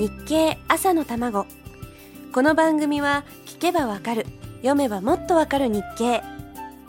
[0.00, 1.46] 日経朝の卵。
[2.32, 4.24] この番組は聞けばわかる
[4.62, 6.22] 読めばもっとわかる日経。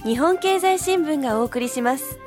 [0.06, 2.18] 日本経済新聞がお送りします。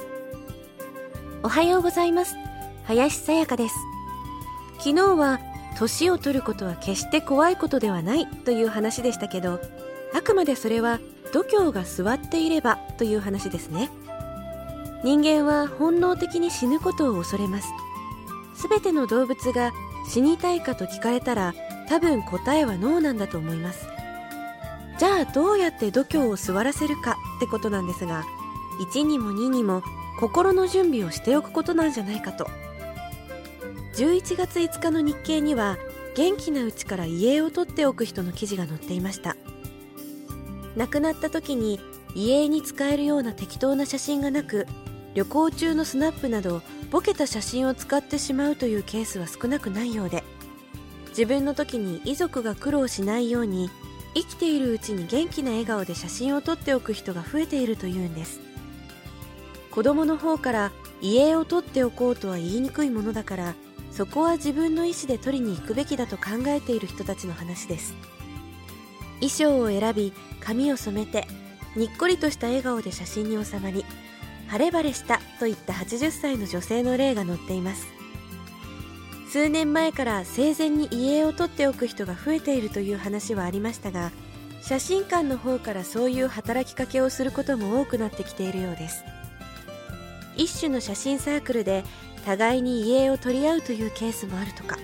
[1.42, 2.36] おはようございます。
[2.84, 3.74] 林さやかです。
[4.76, 5.40] 昨日は
[5.78, 9.62] 年を取ることは決して怖いことではないという話でしたけど
[10.12, 11.00] あくまでそれは
[11.32, 13.88] 度胸が座っていればという話ですね。
[15.02, 17.68] 人間は本能的に死ぬことを恐れます。
[18.68, 19.72] 全ての動物が
[20.08, 21.54] 死にたいかと聞かれたら
[21.88, 23.86] 多分答えはノーなんだと思います。
[24.98, 28.24] じゃあどうやって度胸を座らせるかってことなんですが
[28.92, 29.82] 1にも2にも
[30.20, 32.46] 心の準備をしておくことなんじゃないかと。
[33.96, 35.78] 11月5日の日経には
[36.16, 39.36] 元気なうちから遺影を取っておく人の記事が載っていました。
[40.76, 41.80] 亡くなった時に
[42.14, 44.66] 遺影に使えるような適当な写真がなく
[45.14, 50.24] 旅行中のスナップなどボケた写真を使ってしまうというケースは少なくないようで
[51.10, 53.70] 自分の時に遺族が苦労しないように
[54.14, 58.40] 生きているうちに元気な笑顔で写真を撮っておく人が増えているというんです。
[59.70, 63.54] 子供の方から遺影を撮っておこうとは言いにくいものだから
[63.90, 67.94] そこは自分の意思で取りに行くべきだと考えている人たちの話です。
[69.20, 71.26] 衣装を選び髪を染めて
[71.76, 73.84] にっこりとした笑顔で写真に収まり
[74.48, 77.86] 晴れ晴れしたといった80歳の女性の例が載っています。
[79.30, 84.12] 数年前から生前に遺影を撮っておく人が増えているという話はありましたが
[84.62, 89.04] 写真館の方からそういう働きかけをすることも多くなってきているようです。
[90.36, 91.84] 一種の写真サークルで
[92.24, 94.78] 互いに遺影を取り合うというケースもあるとか。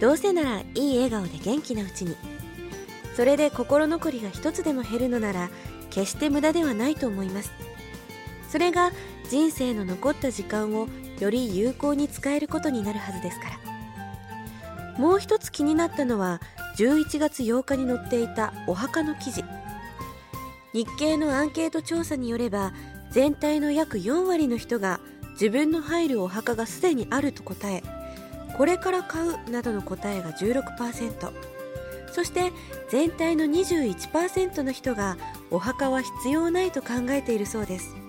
[0.00, 2.16] どうせならいい笑顔で元気なうちに。
[3.14, 5.48] それで心残りが一つでも減るのなら
[5.90, 7.52] 決して無駄ではないと思います。
[8.56, 8.90] それが
[9.28, 10.88] 人生の残った時間を
[11.20, 14.98] より有効に使えることになるはずですから。
[14.98, 16.40] もう一つ気になったのは
[16.78, 19.44] 11月8日に載っていたお墓の記事。
[20.72, 22.72] 日経のアンケート調査によれば
[23.10, 25.00] 全体の約4割の人が
[25.32, 27.82] 自分の入るお墓がすでにあると答え
[28.56, 31.30] これから買うなどの答えが16%
[32.10, 32.52] そして
[32.88, 35.18] 全体の21%の人が
[35.50, 38.05] お墓は必要ないと考えているそうです。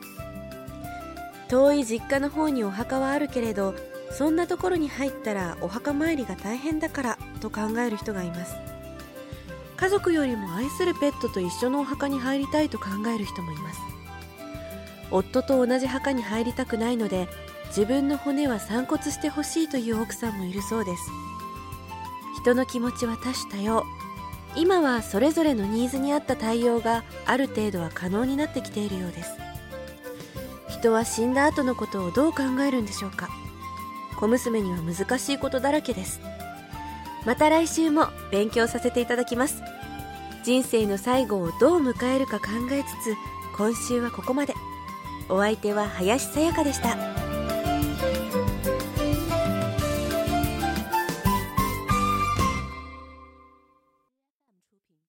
[1.47, 3.73] 遠い実家の方にお墓はあるけれど
[4.11, 8.55] そんなところに入ったらお墓参りが大変だからと考える人がいます。
[9.75, 13.79] 家族よりも愛するペットと一緒のお墓に入りたいと考える人もいます。
[15.11, 17.27] 夫と同じ墓に入りたくないので
[17.67, 21.03] 自分の骨は散骨してほしいという奥さんもいるそうです。
[22.41, 23.83] 人の気持ちは多種多様。
[24.55, 29.46] 今はそれぞれのニーズに合った対応がある程度は可能になってきているようです。
[30.79, 33.29] 人は死んだ後のことをどう考えるんでしょうか？
[34.19, 36.21] 小娘には難しいことだらけです。
[37.25, 39.61] また来週も勉強させていただきます。
[40.43, 43.15] 人生の最後をどう迎えるか考えつつ
[43.57, 44.53] 今週はここまで。
[45.29, 47.26] お相手は林さやかでした。